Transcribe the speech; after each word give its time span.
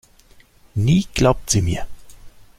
Nie 0.75 1.03
glaubt 1.13 1.51
sie 1.51 1.61
mir. 1.61 1.85